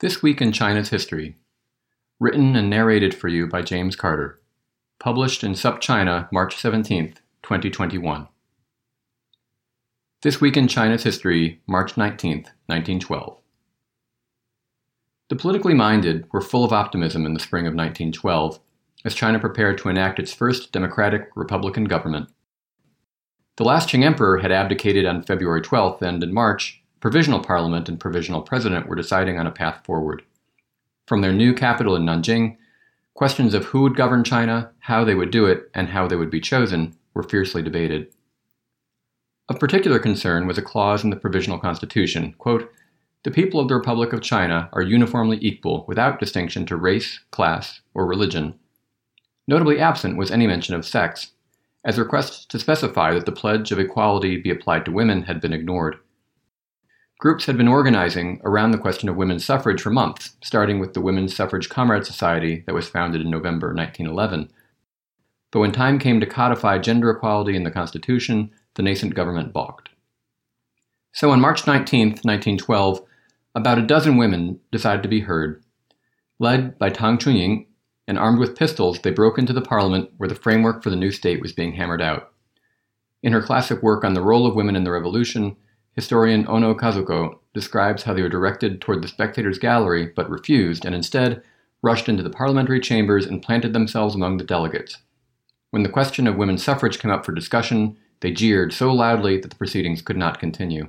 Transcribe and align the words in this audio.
This 0.00 0.22
Week 0.22 0.40
in 0.40 0.52
China's 0.52 0.90
History. 0.90 1.34
Written 2.20 2.54
and 2.54 2.70
narrated 2.70 3.12
for 3.12 3.26
you 3.26 3.48
by 3.48 3.62
James 3.62 3.96
Carter. 3.96 4.40
Published 5.00 5.42
in 5.42 5.54
SupChina, 5.54 6.30
March 6.30 6.56
17, 6.56 7.14
2021. 7.42 8.28
This 10.22 10.40
Week 10.40 10.56
in 10.56 10.68
China's 10.68 11.02
History, 11.02 11.60
March 11.66 11.96
19, 11.96 12.44
1912. 12.66 13.38
The 15.30 15.34
politically 15.34 15.74
minded 15.74 16.28
were 16.32 16.42
full 16.42 16.64
of 16.64 16.72
optimism 16.72 17.26
in 17.26 17.34
the 17.34 17.40
spring 17.40 17.66
of 17.66 17.74
1912 17.74 18.60
as 19.04 19.14
China 19.16 19.40
prepared 19.40 19.78
to 19.78 19.88
enact 19.88 20.20
its 20.20 20.32
first 20.32 20.70
democratic 20.70 21.28
republican 21.34 21.86
government. 21.86 22.28
The 23.56 23.64
last 23.64 23.88
Qing 23.88 24.04
emperor 24.04 24.38
had 24.38 24.52
abdicated 24.52 25.06
on 25.06 25.24
February 25.24 25.60
12th, 25.60 26.02
and 26.02 26.22
in 26.22 26.32
March, 26.32 26.77
provisional 27.00 27.40
parliament 27.40 27.88
and 27.88 28.00
provisional 28.00 28.42
president 28.42 28.86
were 28.86 28.96
deciding 28.96 29.38
on 29.38 29.46
a 29.46 29.52
path 29.52 29.84
forward. 29.84 30.22
From 31.06 31.20
their 31.20 31.32
new 31.32 31.54
capital 31.54 31.96
in 31.96 32.02
Nanjing, 32.02 32.56
questions 33.14 33.54
of 33.54 33.64
who 33.66 33.82
would 33.82 33.96
govern 33.96 34.24
China, 34.24 34.70
how 34.80 35.04
they 35.04 35.14
would 35.14 35.30
do 35.30 35.46
it, 35.46 35.70
and 35.74 35.88
how 35.88 36.06
they 36.06 36.16
would 36.16 36.30
be 36.30 36.40
chosen 36.40 36.96
were 37.14 37.22
fiercely 37.22 37.62
debated. 37.62 38.12
Of 39.48 39.58
particular 39.58 39.98
concern 39.98 40.46
was 40.46 40.58
a 40.58 40.62
clause 40.62 41.02
in 41.02 41.10
the 41.10 41.16
provisional 41.16 41.58
constitution 41.58 42.34
quote, 42.36 42.70
The 43.22 43.30
people 43.30 43.60
of 43.60 43.68
the 43.68 43.74
Republic 43.74 44.12
of 44.12 44.20
China 44.20 44.68
are 44.72 44.82
uniformly 44.82 45.38
equal 45.40 45.84
without 45.88 46.20
distinction 46.20 46.66
to 46.66 46.76
race, 46.76 47.20
class, 47.30 47.80
or 47.94 48.06
religion. 48.06 48.58
Notably 49.46 49.80
absent 49.80 50.18
was 50.18 50.30
any 50.30 50.46
mention 50.46 50.74
of 50.74 50.84
sex, 50.84 51.32
as 51.84 51.98
requests 51.98 52.44
to 52.44 52.58
specify 52.58 53.14
that 53.14 53.24
the 53.24 53.32
pledge 53.32 53.72
of 53.72 53.78
equality 53.78 54.36
be 54.36 54.50
applied 54.50 54.84
to 54.84 54.92
women 54.92 55.22
had 55.22 55.40
been 55.40 55.54
ignored. 55.54 55.96
Groups 57.18 57.46
had 57.46 57.56
been 57.56 57.66
organizing 57.66 58.40
around 58.44 58.70
the 58.70 58.78
question 58.78 59.08
of 59.08 59.16
women's 59.16 59.44
suffrage 59.44 59.82
for 59.82 59.90
months, 59.90 60.36
starting 60.40 60.78
with 60.78 60.94
the 60.94 61.00
Women's 61.00 61.34
Suffrage 61.34 61.68
Comrade 61.68 62.06
Society 62.06 62.62
that 62.66 62.76
was 62.76 62.88
founded 62.88 63.20
in 63.20 63.28
November 63.28 63.74
1911. 63.74 64.48
But 65.50 65.58
when 65.58 65.72
time 65.72 65.98
came 65.98 66.20
to 66.20 66.26
codify 66.26 66.78
gender 66.78 67.10
equality 67.10 67.56
in 67.56 67.64
the 67.64 67.72
Constitution, 67.72 68.52
the 68.74 68.84
nascent 68.84 69.16
government 69.16 69.52
balked. 69.52 69.88
So 71.12 71.32
on 71.32 71.40
March 71.40 71.66
19, 71.66 72.10
1912, 72.22 73.00
about 73.52 73.78
a 73.78 73.86
dozen 73.86 74.16
women 74.16 74.60
decided 74.70 75.02
to 75.02 75.08
be 75.08 75.20
heard. 75.20 75.64
Led 76.38 76.78
by 76.78 76.90
Tang 76.90 77.18
Qunying 77.18 77.66
and 78.06 78.16
armed 78.16 78.38
with 78.38 78.56
pistols, 78.56 79.00
they 79.00 79.10
broke 79.10 79.38
into 79.38 79.52
the 79.52 79.60
parliament 79.60 80.10
where 80.18 80.28
the 80.28 80.36
framework 80.36 80.84
for 80.84 80.90
the 80.90 80.94
new 80.94 81.10
state 81.10 81.42
was 81.42 81.52
being 81.52 81.72
hammered 81.72 82.00
out. 82.00 82.32
In 83.24 83.32
her 83.32 83.42
classic 83.42 83.82
work 83.82 84.04
on 84.04 84.14
the 84.14 84.22
role 84.22 84.46
of 84.46 84.54
women 84.54 84.76
in 84.76 84.84
the 84.84 84.92
revolution, 84.92 85.56
Historian 85.98 86.46
Ono 86.46 86.76
Kazuko 86.76 87.40
describes 87.54 88.04
how 88.04 88.14
they 88.14 88.22
were 88.22 88.28
directed 88.28 88.80
toward 88.80 89.02
the 89.02 89.08
spectators' 89.08 89.58
gallery 89.58 90.12
but 90.14 90.30
refused, 90.30 90.84
and 90.84 90.94
instead 90.94 91.42
rushed 91.82 92.08
into 92.08 92.22
the 92.22 92.30
parliamentary 92.30 92.78
chambers 92.78 93.26
and 93.26 93.42
planted 93.42 93.72
themselves 93.72 94.14
among 94.14 94.36
the 94.36 94.44
delegates. 94.44 94.98
When 95.72 95.82
the 95.82 95.88
question 95.88 96.28
of 96.28 96.36
women's 96.36 96.62
suffrage 96.62 97.00
came 97.00 97.10
up 97.10 97.26
for 97.26 97.32
discussion, 97.32 97.96
they 98.20 98.30
jeered 98.30 98.72
so 98.72 98.92
loudly 98.92 99.40
that 99.40 99.50
the 99.50 99.56
proceedings 99.56 100.00
could 100.00 100.16
not 100.16 100.38
continue. 100.38 100.88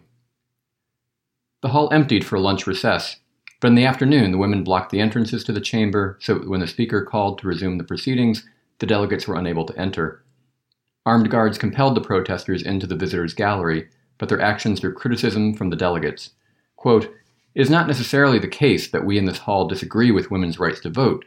The 1.64 1.70
hall 1.70 1.90
emptied 1.92 2.24
for 2.24 2.38
lunch 2.38 2.68
recess, 2.68 3.16
but 3.62 3.70
in 3.70 3.74
the 3.74 3.88
afternoon 3.88 4.32
the 4.32 4.38
women 4.38 4.64
blocked 4.64 4.92
the 4.92 5.02
entrances 5.02 5.44
to 5.46 5.52
the 5.52 5.60
chamber 5.60 6.20
so 6.22 6.36
that 6.36 6.48
when 6.48 6.60
the 6.60 6.68
speaker 6.68 7.04
called 7.04 7.40
to 7.40 7.48
resume 7.48 7.80
the 7.80 7.84
proceedings, 7.84 8.48
the 8.78 8.86
delegates 8.86 9.28
were 9.28 9.40
unable 9.40 9.66
to 9.66 9.80
enter. 9.80 10.24
Armed 11.04 11.32
guards 11.32 11.58
compelled 11.58 11.96
the 11.96 12.02
protesters 12.02 12.62
into 12.62 12.86
the 12.86 12.96
visitors' 12.96 13.34
gallery, 13.34 13.90
but 14.20 14.30
their 14.30 14.40
actions 14.40 14.82
drew 14.82 14.94
criticism 14.94 15.56
from 15.56 15.72
the 15.72 15.76
delegates. 15.76 16.32
Quote, 16.76 17.06
it 17.56 17.62
is 17.62 17.70
not 17.70 17.88
necessarily 17.88 18.38
the 18.38 18.48
case 18.48 18.92
that 18.92 19.06
we 19.06 19.18
in 19.18 19.26
this 19.26 19.40
hall 19.40 19.68
disagree 19.68 20.12
with 20.12 20.30
women's 20.30 20.60
rights 20.60 20.80
to 20.82 20.90
vote, 20.92 21.26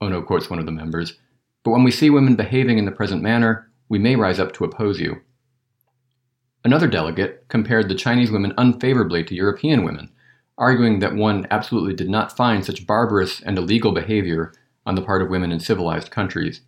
Ono 0.00 0.20
quotes 0.20 0.50
one 0.50 0.58
of 0.58 0.66
the 0.66 0.72
members, 0.72 1.18
but 1.62 1.70
when 1.70 1.84
we 1.84 1.90
see 1.90 2.10
women 2.10 2.34
behaving 2.34 2.78
in 2.78 2.86
the 2.86 2.90
present 2.90 3.22
manner, 3.22 3.70
we 3.88 3.98
may 3.98 4.16
rise 4.16 4.40
up 4.40 4.52
to 4.54 4.64
oppose 4.64 4.98
you. 4.98 5.20
Another 6.64 6.88
delegate 6.88 7.44
compared 7.48 7.88
the 7.88 7.94
Chinese 7.94 8.30
women 8.30 8.52
unfavorably 8.58 9.22
to 9.24 9.34
European 9.34 9.84
women, 9.84 10.10
arguing 10.58 10.98
that 10.98 11.14
one 11.14 11.46
absolutely 11.50 11.94
did 11.94 12.10
not 12.10 12.36
find 12.36 12.64
such 12.64 12.86
barbarous 12.86 13.40
and 13.40 13.56
illegal 13.56 13.92
behavior 13.92 14.52
on 14.84 14.94
the 14.94 15.02
part 15.02 15.22
of 15.22 15.30
women 15.30 15.52
in 15.52 15.60
civilized 15.60 16.10
countries. 16.10 16.62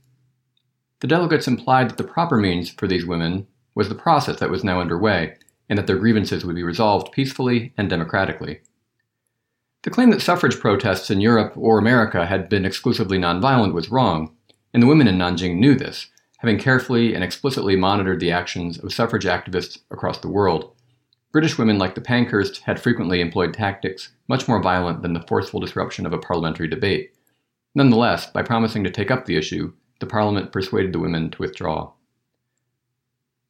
The 1.00 1.06
delegates 1.06 1.48
implied 1.48 1.90
that 1.90 1.98
the 1.98 2.04
proper 2.04 2.36
means 2.36 2.70
for 2.70 2.86
these 2.86 3.04
women 3.04 3.46
was 3.74 3.88
the 3.88 3.94
process 3.94 4.38
that 4.40 4.50
was 4.50 4.64
now 4.64 4.80
underway, 4.80 5.36
and 5.68 5.78
that 5.78 5.86
their 5.86 5.96
grievances 5.96 6.44
would 6.44 6.56
be 6.56 6.62
resolved 6.62 7.12
peacefully 7.12 7.72
and 7.76 7.88
democratically. 7.88 8.60
The 9.82 9.90
claim 9.90 10.10
that 10.10 10.22
suffrage 10.22 10.60
protests 10.60 11.10
in 11.10 11.20
Europe 11.20 11.54
or 11.56 11.78
America 11.78 12.26
had 12.26 12.48
been 12.48 12.64
exclusively 12.64 13.18
nonviolent 13.18 13.74
was 13.74 13.90
wrong, 13.90 14.34
and 14.72 14.82
the 14.82 14.86
women 14.86 15.08
in 15.08 15.18
Nanjing 15.18 15.56
knew 15.56 15.74
this, 15.74 16.06
having 16.38 16.58
carefully 16.58 17.14
and 17.14 17.24
explicitly 17.24 17.76
monitored 17.76 18.20
the 18.20 18.30
actions 18.30 18.78
of 18.78 18.92
suffrage 18.92 19.24
activists 19.24 19.78
across 19.90 20.18
the 20.18 20.28
world. 20.28 20.74
British 21.32 21.56
women 21.56 21.78
like 21.78 21.94
the 21.94 22.00
Pankhurst 22.00 22.62
had 22.62 22.80
frequently 22.80 23.20
employed 23.20 23.54
tactics 23.54 24.12
much 24.28 24.46
more 24.46 24.62
violent 24.62 25.02
than 25.02 25.14
the 25.14 25.24
forceful 25.26 25.60
disruption 25.60 26.04
of 26.04 26.12
a 26.12 26.18
parliamentary 26.18 26.68
debate. 26.68 27.14
Nonetheless, 27.74 28.26
by 28.26 28.42
promising 28.42 28.84
to 28.84 28.90
take 28.90 29.10
up 29.10 29.24
the 29.24 29.36
issue, 29.36 29.72
the 29.98 30.06
Parliament 30.06 30.52
persuaded 30.52 30.92
the 30.92 30.98
women 30.98 31.30
to 31.30 31.38
withdraw. 31.38 31.92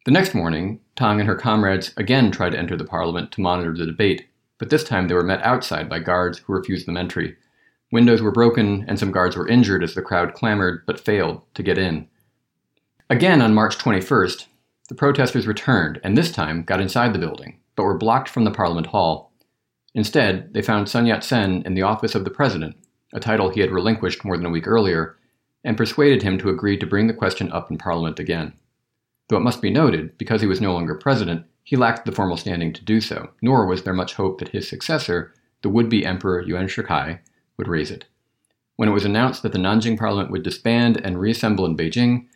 The 0.05 0.13
next 0.13 0.35
morning, 0.35 0.81
Tang 0.97 1.21
and 1.21 1.29
her 1.29 1.35
comrades 1.35 1.93
again 1.97 2.31
tried 2.31 2.51
to 2.51 2.59
enter 2.59 2.77
the 2.77 2.85
parliament 2.85 3.33
to 3.33 3.41
monitor 3.41 3.75
the 3.75 3.87
debate, 3.87 4.27
but 4.59 4.71
this 4.71 4.85
time 4.85 5.09
they 5.09 5.15
were 5.15 5.23
met 5.23 5.43
outside 5.43 5.89
by 5.89 5.99
guards 5.99 6.39
who 6.39 6.53
refused 6.53 6.87
them 6.87 6.97
entry. 6.97 7.37
Windows 7.91 8.23
were 8.23 8.33
broken, 8.33 8.85
and 8.89 8.99
some 8.99 9.13
guards 9.13 9.37
were 9.37 9.49
injured 9.49 9.83
as 9.83 9.95
the 9.95 10.03
crowd 10.03 10.35
clamored 10.35 10.85
but 10.87 11.01
failed 11.01 11.43
to 11.55 11.63
get 11.63 11.79
in. 11.79 12.09
Again 13.11 13.43
on 13.43 13.55
March 13.55 13.77
21st, 13.79 14.47
the 14.89 14.95
protesters 14.95 15.47
returned 15.47 16.01
and 16.03 16.17
this 16.17 16.33
time 16.33 16.63
got 16.63 16.81
inside 16.81 17.13
the 17.13 17.19
building, 17.19 17.59
but 17.77 17.85
were 17.85 17.97
blocked 17.97 18.29
from 18.29 18.45
the 18.45 18.51
Parliament 18.51 18.89
Hall. 18.89 19.33
Instead, 19.95 20.55
they 20.55 20.63
found 20.63 20.89
Sun 20.89 21.07
Yat 21.07 21.23
sen 21.23 21.63
in 21.67 21.75
the 21.75 21.83
office 21.83 22.15
of 22.15 22.25
the 22.25 22.31
President, 22.31 22.77
a 23.13 23.21
title 23.21 23.51
he 23.51 23.61
had 23.61 23.71
relinquished 23.71 24.25
more 24.25 24.37
than 24.37 24.47
a 24.47 24.51
week 24.51 24.67
earlier, 24.67 25.17
and 25.65 25.77
persuaded 25.77 26.23
him 26.23 26.39
to 26.39 26.49
agree 26.49 26.77
to 26.77 26.87
bring 26.87 27.07
the 27.07 27.15
question 27.15 27.51
up 27.53 27.71
in 27.71 27.79
Parliament 27.79 28.19
again. 28.19 28.55
Though 29.33 29.39
it 29.39 29.45
must 29.45 29.63
be 29.63 29.71
noted, 29.71 30.19
because 30.19 30.43
he 30.43 30.47
was 30.47 30.61
no 30.61 30.75
longer 30.75 30.95
president, 30.95 31.47
he 31.65 31.75
lacked 31.75 32.05
the 32.05 32.13
formal 32.13 32.37
standing 32.37 32.71
to 32.75 32.85
do 32.85 33.01
so, 33.01 33.31
nor 33.41 33.65
was 33.65 33.83
there 33.83 33.95
much 33.95 34.13
hope 34.13 34.39
that 34.39 34.51
his 34.51 34.69
successor, 34.69 35.33
the 35.63 35.71
would 35.71 35.89
be 35.89 36.05
Emperor 36.05 36.43
Yuan 36.43 36.67
Shikai, 36.67 37.19
would 37.57 37.67
raise 37.67 37.91
it. 37.91 38.05
When 38.77 38.91
it 38.91 38.93
was 38.93 39.07
announced 39.07 39.43
that 39.43 39.53
the 39.53 39.59
Nanjing 39.59 39.99
parliament 39.99 40.31
would 40.31 40.43
disband 40.43 41.01
and 41.03 41.19
reassemble 41.19 41.65
in 41.65 41.79
Beijing, 41.79 42.27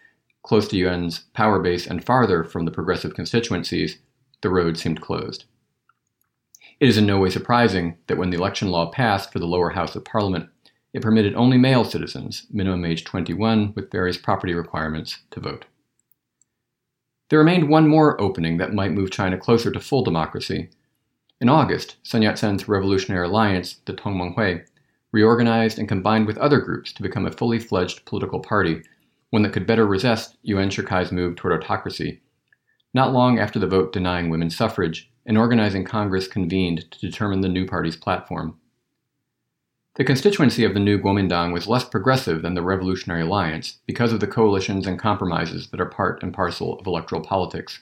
close 0.42 0.68
to 0.68 0.76
Yuan's 0.78 1.24
power 1.34 1.60
base 1.60 1.86
and 1.86 2.02
farther 2.02 2.42
from 2.42 2.64
the 2.64 2.70
progressive 2.70 3.12
constituencies, 3.12 3.98
the 4.40 4.48
road 4.48 4.78
seemed 4.78 5.02
closed. 5.02 5.44
It 6.80 6.88
is 6.88 6.96
in 6.96 7.04
no 7.04 7.18
way 7.18 7.28
surprising 7.28 7.98
that 8.06 8.16
when 8.16 8.30
the 8.30 8.38
election 8.38 8.68
law 8.68 8.90
passed 8.90 9.34
for 9.34 9.38
the 9.38 9.46
lower 9.46 9.68
house 9.68 9.94
of 9.96 10.06
parliament, 10.06 10.48
it 10.94 11.02
permitted 11.02 11.34
only 11.34 11.58
male 11.58 11.84
citizens, 11.84 12.46
minimum 12.50 12.86
age 12.86 13.04
21, 13.04 13.74
with 13.74 13.92
various 13.92 14.16
property 14.16 14.54
requirements, 14.54 15.18
to 15.32 15.40
vote. 15.40 15.66
There 17.28 17.38
remained 17.38 17.68
one 17.68 17.88
more 17.88 18.20
opening 18.20 18.58
that 18.58 18.72
might 18.72 18.92
move 18.92 19.10
China 19.10 19.36
closer 19.36 19.72
to 19.72 19.80
full 19.80 20.04
democracy. 20.04 20.70
In 21.40 21.48
August, 21.48 21.96
Sun 22.02 22.22
Yat 22.22 22.38
sen's 22.38 22.68
Revolutionary 22.68 23.26
Alliance, 23.26 23.80
the 23.84 23.92
Tongmenghui, 23.92 24.64
reorganized 25.10 25.78
and 25.78 25.88
combined 25.88 26.26
with 26.26 26.38
other 26.38 26.60
groups 26.60 26.92
to 26.92 27.02
become 27.02 27.26
a 27.26 27.32
fully 27.32 27.58
fledged 27.58 28.04
political 28.04 28.40
party, 28.40 28.82
one 29.30 29.42
that 29.42 29.52
could 29.52 29.66
better 29.66 29.86
resist 29.86 30.36
Yuan 30.42 30.70
Shikai's 30.70 31.10
move 31.10 31.36
toward 31.36 31.60
autocracy. 31.60 32.20
Not 32.94 33.12
long 33.12 33.38
after 33.38 33.58
the 33.58 33.66
vote 33.66 33.92
denying 33.92 34.30
women's 34.30 34.56
suffrage, 34.56 35.10
an 35.26 35.36
organizing 35.36 35.84
Congress 35.84 36.28
convened 36.28 36.90
to 36.92 37.00
determine 37.00 37.40
the 37.40 37.48
new 37.48 37.66
party's 37.66 37.96
platform. 37.96 38.58
The 39.96 40.04
constituency 40.04 40.62
of 40.62 40.74
the 40.74 40.80
new 40.80 40.98
Kuomintang 40.98 41.54
was 41.54 41.66
less 41.66 41.82
progressive 41.82 42.42
than 42.42 42.52
the 42.52 42.60
Revolutionary 42.60 43.22
Alliance 43.22 43.78
because 43.86 44.12
of 44.12 44.20
the 44.20 44.26
coalitions 44.26 44.86
and 44.86 44.98
compromises 44.98 45.68
that 45.68 45.80
are 45.80 45.86
part 45.86 46.22
and 46.22 46.34
parcel 46.34 46.78
of 46.78 46.86
electoral 46.86 47.22
politics. 47.22 47.80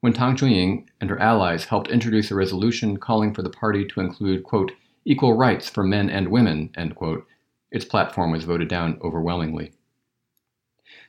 when 0.00 0.14
Tang 0.14 0.34
Qunying 0.34 0.86
and 0.98 1.10
her 1.10 1.20
allies 1.20 1.64
helped 1.66 1.90
introduce 1.90 2.30
a 2.30 2.34
resolution 2.34 2.96
calling 2.96 3.34
for 3.34 3.42
the 3.42 3.50
party 3.50 3.84
to 3.84 4.00
include, 4.00 4.44
quote, 4.44 4.72
equal 5.04 5.36
rights 5.36 5.68
for 5.68 5.82
men 5.82 6.08
and 6.08 6.28
women, 6.28 6.70
end 6.74 6.94
quote, 6.94 7.26
its 7.70 7.84
platform 7.84 8.30
was 8.30 8.44
voted 8.44 8.68
down 8.68 8.98
overwhelmingly. 9.02 9.72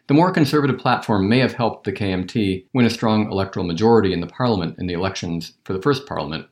The 0.07 0.13
more 0.13 0.31
conservative 0.31 0.77
platform 0.77 1.29
may 1.29 1.39
have 1.39 1.53
helped 1.53 1.85
the 1.85 1.93
KMT 1.93 2.65
win 2.73 2.85
a 2.85 2.89
strong 2.89 3.31
electoral 3.31 3.65
majority 3.65 4.11
in 4.11 4.19
the 4.19 4.27
parliament 4.27 4.77
in 4.77 4.87
the 4.87 4.93
elections 4.93 5.53
for 5.63 5.71
the 5.71 5.81
first 5.81 6.05
parliament, 6.05 6.47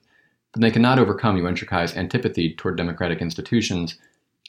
but 0.56 0.62
they 0.62 0.72
cannot 0.72 1.00
overcome 1.00 1.36
Yuan 1.36 1.54
Shikai's 1.54 1.98
antipathy 1.98 2.56
toward 2.56 2.78
democratic 2.78 3.22
institutions. 3.22 3.98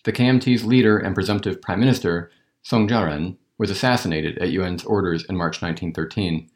The 0.05 0.13
KMT's 0.13 0.65
leader 0.65 0.97
and 0.97 1.17
presumptive 1.17 1.61
prime 1.61 1.81
minister, 1.81 2.31
Song 2.63 2.87
Jiaoren, 2.89 3.37
was 3.59 3.71
assassinated 3.71 4.39
at 4.39 4.51
Yuan's 4.51 4.85
orders 4.85 5.25
in 5.25 5.37
March 5.37 5.61
1913. 5.61 6.49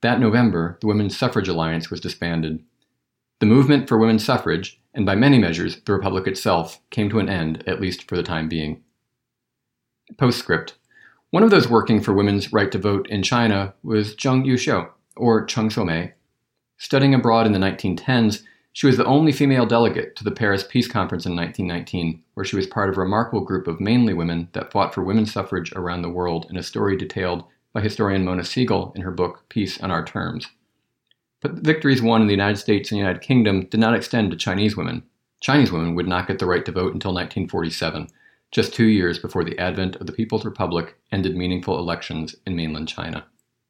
That 0.00 0.18
November, 0.18 0.78
the 0.80 0.88
Women's 0.88 1.16
Suffrage 1.16 1.46
Alliance 1.46 1.92
was 1.92 2.00
disbanded. 2.00 2.64
The 3.38 3.46
movement 3.46 3.88
for 3.88 3.98
women's 3.98 4.24
suffrage, 4.24 4.80
and 4.94 5.06
by 5.06 5.14
many 5.14 5.38
measures 5.38 5.80
the 5.82 5.92
Republic 5.92 6.26
itself, 6.26 6.80
came 6.90 7.08
to 7.10 7.20
an 7.20 7.28
end, 7.28 7.62
at 7.68 7.80
least 7.80 8.08
for 8.08 8.16
the 8.16 8.24
time 8.24 8.48
being. 8.48 8.82
Postscript 10.16 10.74
One 11.30 11.44
of 11.44 11.50
those 11.50 11.68
working 11.68 12.00
for 12.00 12.12
women's 12.12 12.52
right 12.52 12.72
to 12.72 12.78
vote 12.80 13.08
in 13.08 13.22
China 13.22 13.74
was 13.84 14.16
Zheng 14.16 14.44
Yuxiu, 14.44 14.90
or 15.16 15.46
Cheng 15.46 15.68
Shomei. 15.68 16.14
Studying 16.78 17.14
abroad 17.14 17.46
in 17.46 17.52
the 17.52 17.60
1910s, 17.60 18.42
she 18.78 18.86
was 18.86 18.96
the 18.96 19.04
only 19.06 19.32
female 19.32 19.66
delegate 19.66 20.14
to 20.14 20.22
the 20.22 20.30
Paris 20.30 20.62
Peace 20.62 20.86
Conference 20.86 21.26
in 21.26 21.34
1919, 21.34 22.22
where 22.34 22.44
she 22.44 22.54
was 22.54 22.68
part 22.68 22.88
of 22.88 22.96
a 22.96 23.00
remarkable 23.00 23.40
group 23.40 23.66
of 23.66 23.80
mainly 23.80 24.14
women 24.14 24.48
that 24.52 24.70
fought 24.70 24.94
for 24.94 25.02
women's 25.02 25.32
suffrage 25.32 25.72
around 25.72 26.02
the 26.02 26.08
world 26.08 26.46
in 26.48 26.56
a 26.56 26.62
story 26.62 26.96
detailed 26.96 27.42
by 27.72 27.80
historian 27.80 28.24
Mona 28.24 28.44
Siegel 28.44 28.92
in 28.94 29.02
her 29.02 29.10
book 29.10 29.44
Peace 29.48 29.80
on 29.80 29.90
Our 29.90 30.04
Terms. 30.04 30.46
But 31.40 31.56
the 31.56 31.60
victories 31.60 32.00
won 32.00 32.20
in 32.20 32.28
the 32.28 32.34
United 32.34 32.58
States 32.58 32.92
and 32.92 32.98
United 32.98 33.20
Kingdom 33.20 33.66
did 33.66 33.80
not 33.80 33.96
extend 33.96 34.30
to 34.30 34.36
Chinese 34.36 34.76
women. 34.76 35.02
Chinese 35.40 35.72
women 35.72 35.96
would 35.96 36.06
not 36.06 36.28
get 36.28 36.38
the 36.38 36.46
right 36.46 36.64
to 36.64 36.70
vote 36.70 36.94
until 36.94 37.12
1947, 37.12 38.06
just 38.52 38.72
two 38.72 38.86
years 38.86 39.18
before 39.18 39.42
the 39.42 39.58
advent 39.58 39.96
of 39.96 40.06
the 40.06 40.12
People's 40.12 40.44
Republic 40.44 40.96
ended 41.10 41.36
meaningful 41.36 41.80
elections 41.80 42.36
in 42.46 42.54
mainland 42.54 42.86
China. 42.86 43.26